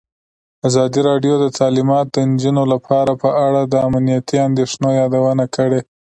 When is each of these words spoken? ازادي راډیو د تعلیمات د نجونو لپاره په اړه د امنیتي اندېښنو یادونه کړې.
ازادي 0.67 0.99
راډیو 1.09 1.33
د 1.39 1.45
تعلیمات 1.59 2.07
د 2.11 2.17
نجونو 2.31 2.63
لپاره 2.73 3.11
په 3.21 3.29
اړه 3.47 3.61
د 3.65 3.73
امنیتي 3.87 4.37
اندېښنو 4.47 4.89
یادونه 5.01 5.45
کړې. 5.55 5.79